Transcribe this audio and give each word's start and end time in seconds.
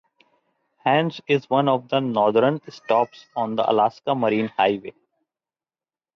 Haines 0.83 1.21
is 1.27 1.47
one 1.47 1.69
of 1.69 1.89
the 1.89 1.99
northern 1.99 2.59
stops 2.71 3.27
on 3.35 3.55
the 3.55 3.69
Alaska 3.69 4.15
Marine 4.15 4.47
Highway. 4.47 4.95